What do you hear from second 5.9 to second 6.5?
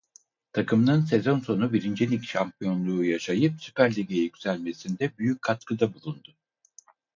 bulundu.